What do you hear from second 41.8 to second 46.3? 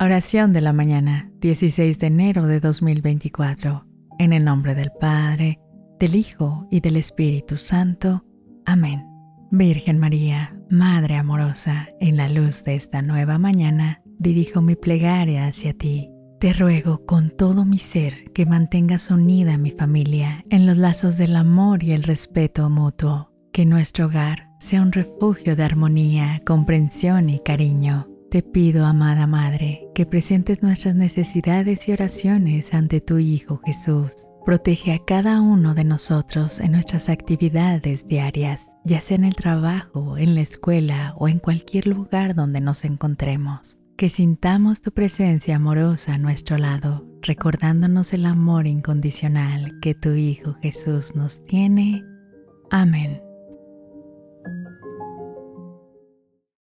lugar donde nos encontremos. Que sintamos tu presencia amorosa a